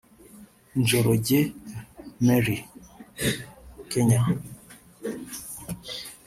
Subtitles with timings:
[0.79, 1.39] Njoroge
[2.25, 2.57] Mary
[3.91, 4.21] (Kenya)